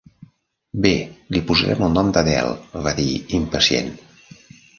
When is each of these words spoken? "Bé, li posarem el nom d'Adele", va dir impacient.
"Bé, 0.85 0.93
li 1.37 1.41
posarem 1.51 1.83
el 1.89 1.93
nom 1.99 2.09
d'Adele", 2.15 2.55
va 2.87 2.95
dir 3.01 3.07
impacient. 3.43 3.93